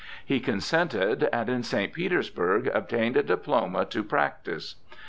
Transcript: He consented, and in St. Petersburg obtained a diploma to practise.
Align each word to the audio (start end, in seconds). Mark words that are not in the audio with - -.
He 0.25 0.39
consented, 0.39 1.29
and 1.31 1.47
in 1.47 1.61
St. 1.61 1.93
Petersburg 1.93 2.65
obtained 2.73 3.17
a 3.17 3.21
diploma 3.21 3.85
to 3.85 4.03
practise. 4.03 4.73